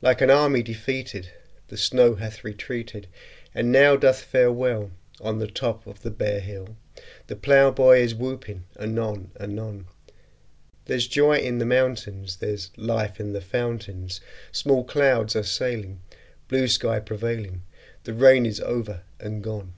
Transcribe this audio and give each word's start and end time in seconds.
Like 0.00 0.20
an 0.20 0.30
army 0.30 0.62
defeated 0.62 1.32
The 1.66 1.76
snow 1.76 2.14
hath 2.14 2.44
retreated, 2.44 3.08
And 3.52 3.72
now 3.72 3.96
doth 3.96 4.20
fare 4.22 4.46
ill 4.46 4.92
On 5.20 5.40
the 5.40 5.48
top 5.50 5.84
of 5.88 6.02
the 6.02 6.12
bare 6.12 6.38
hill; 6.38 6.76
The 7.26 7.34
plowboy 7.34 7.98
is 7.98 8.14
whooping 8.14 8.66
anon 8.78 9.32
anon: 9.40 9.86
There's 10.84 11.08
joy 11.08 11.38
in 11.38 11.58
the 11.58 11.66
mountains; 11.66 12.36
There's 12.36 12.70
life 12.76 13.18
in 13.18 13.32
the 13.32 13.40
fountains; 13.40 14.20
Small 14.52 14.84
clouds 14.84 15.34
are 15.34 15.42
sailing, 15.42 16.00
Blue 16.46 16.68
sky 16.68 17.00
prevailing; 17.00 17.62
The 18.04 18.14
rain 18.14 18.46
is 18.46 18.60
over 18.60 19.02
and 19.18 19.42
gone! 19.42 19.72